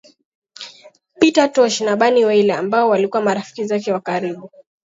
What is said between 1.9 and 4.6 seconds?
Bunny Wailer ambao walikuwa marafiki zake wa karibu